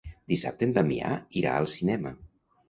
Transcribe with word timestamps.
Dissabte 0.31 0.65
en 0.67 0.73
Damià 0.77 1.11
irà 1.43 1.53
al 1.59 1.69
cinema. 1.75 2.17